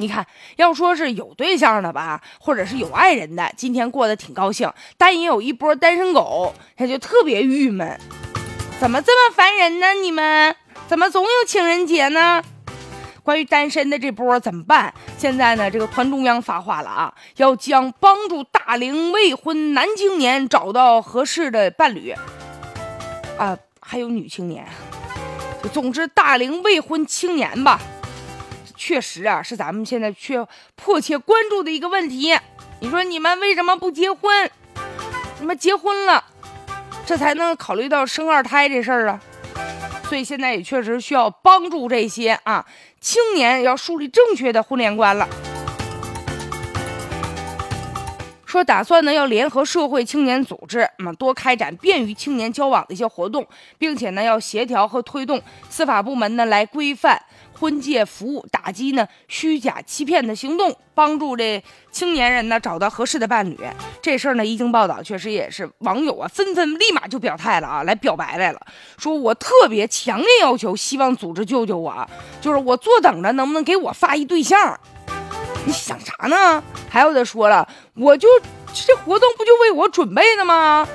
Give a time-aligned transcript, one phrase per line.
[0.00, 8.00] 你看，要说是有对象的吧，或者是有爱人的，今天过得挺高兴；但也有一波单身狗，他就特别郁闷，
[8.80, 9.92] 怎么这么烦人呢？
[9.92, 10.56] 你们
[10.88, 12.42] 怎么总有情人节呢？
[13.22, 14.94] 关于单身的这波怎么办？
[15.18, 22.14] 现在呢，这个团中央发话了啊，要将帮助大龄未婚男青年找到合适的伴侣，
[23.36, 24.66] 啊，还有女青年，
[25.74, 27.78] 总之大龄未婚青年吧。
[28.80, 30.42] 确实啊，是咱们现在却
[30.74, 32.34] 迫切关注的一个问题。
[32.80, 34.50] 你说你们为什么不结婚？
[35.38, 36.24] 你们结婚了，
[37.04, 39.20] 这才能考虑到生二胎这事儿啊。
[40.08, 42.64] 所以现在也确实需要帮助这些啊
[43.02, 45.28] 青年，要树立正确的婚恋观了。
[48.50, 53.46] 说打算呢要联合社会青年组织，那么多开展便于青年交往的一些活动，
[53.78, 57.22] 并且呢要协调和推动司法部门呢来规范。
[57.52, 63.56] 婚介服务打击呢虚假欺骗的行动，帮助这青年人呢找到合适的伴侣。
[64.02, 68.60] 这事儿呢一经报道，确实也是网友啊纷纷立马就表态了啊，来表白来了，
[68.98, 72.04] 说我特别强烈要求，希望组织救救我，
[72.40, 74.80] 就是我坐等着能不能给我发一对象？
[75.66, 76.64] 你想啥呢？
[76.88, 78.28] 还有的说了，我就
[78.72, 80.86] 这活动不就为我准备的吗？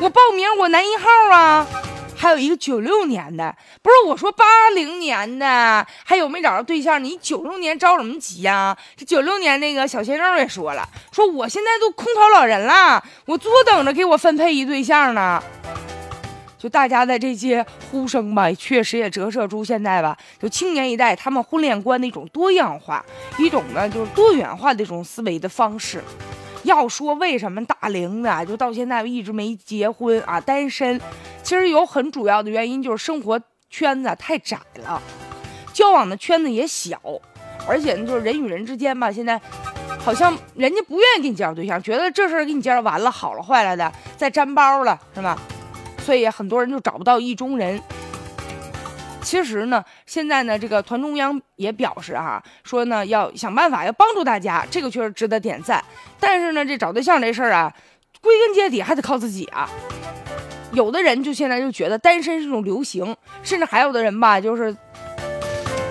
[0.00, 1.66] 我报名我男一号啊。
[2.16, 7.02] 还有一个九六年的，不是我说八零年的，还有没找着对象？
[7.02, 8.76] 你九六年着什么急呀？
[8.94, 15.42] 这九六年那个小鲜肉也说了，说我现在都空巢老人了，我坐等着给我分配一对象呢。
[16.58, 23.02] 就大家的这些呼声吧，确实也折射出现在吧，就青年一代他们婚恋观的一种多样化，
[23.38, 26.04] 一种呢就是多元化的这种思维的方式。
[26.64, 31.00] 要说为什么大龄的就到现在一直没结婚啊，单身，
[31.42, 35.00] 其实有很主要的原因就是生活圈子太窄了，
[35.72, 37.00] 交往的圈子也小，
[37.66, 39.40] 而且呢就是人与人之间吧，现在
[39.98, 45.38] 好像人家不愿意给你介绍对象，觉得这事儿给你介绍完了，好了坏了的再沾包了是吧？
[45.98, 47.80] 所以很多人就找不到意中人。
[49.22, 55.84] 其实呢，现在呢，这个团中央也表示哈，说呢要想办法要帮助大家，这个确实值得点赞。
[56.18, 57.72] 但是呢，这找对象这事儿啊，
[58.20, 59.68] 归根结底还得靠自己啊。
[60.72, 64.74] 有的人就现在就觉得单身是一种流行，甚至还有的人吧，就是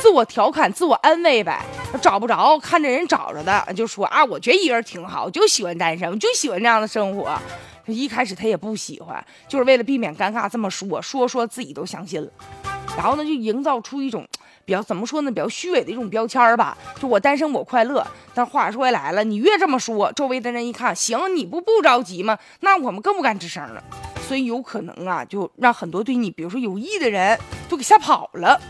[0.00, 1.62] 自我调侃、自我安慰呗。
[2.00, 7.38] 找不着，看着人找着的，就说啊，我觉得一个人挺好，就喜欢单身，我就喜欢这样的生活。
[7.84, 12.30] 一开始他也不喜欢，就是为了避免尴尬，这么说说说自己都相信了。
[12.96, 14.26] 然后呢，就营造出一种
[14.64, 16.76] 比较怎么说呢，比较虚伪的一种标签儿吧。
[17.00, 22.38] 就我单身我快乐，但话说回来了，你越这么说，周围的人一看，行，你不不着急吗？
[22.60, 23.82] 那我们更不敢吱声了。
[24.28, 27.38] 所以有可能啊，就让很多对你，比如说有意的人
[27.68, 28.60] 都给吓跑了。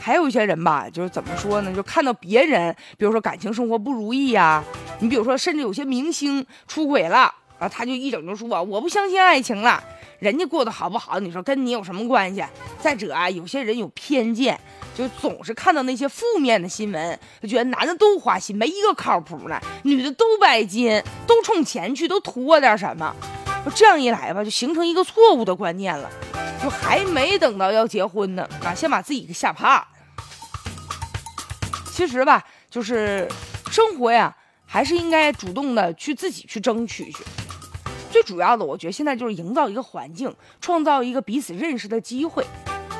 [0.00, 4.64] 还有一些人吧，就是怎么说呢，就看到别人，比如说感情生活不如意呀，
[5.00, 9.82] 你比如说甚至有些明星出轨了啊，他就一整就说我不相信爱情了。
[10.20, 11.18] 人家过得好不好？
[11.18, 12.44] 你说跟你有什么关系？
[12.78, 14.58] 再者啊，有些人有偏见，
[14.94, 23.14] 就总是看到那些负面的新闻，就觉得男的都花心，没一个靠谱的；女的都拜金，都冲钱去，都图我点什么。
[23.74, 26.10] 这样一来吧，就形成一个错误的观念了。
[26.62, 29.86] 就还没等到要结婚呢，啊，先把自己给吓怕。
[31.90, 33.26] 其实吧，就是
[33.70, 34.36] 生活呀，
[34.66, 37.24] 还是应该主动的去自己去争取去。
[38.10, 42.44] 最主要的，我觉得现在就是营造一个环境，创造一个彼此认识的机会，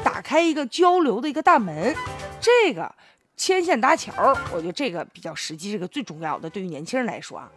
[0.05, 1.95] 打开一个交流的一个大门，
[2.41, 2.91] 这个
[3.37, 4.13] 牵线搭桥，
[4.53, 7.51] 我觉得这个比较实际，这个最重要的，对于年轻人来说啊。